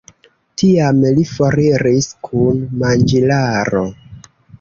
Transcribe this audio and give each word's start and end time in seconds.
Tiam 0.59 1.01
li 1.17 1.25
foriris 1.31 2.07
kun 2.29 2.63
manĝilaro. 2.85 3.83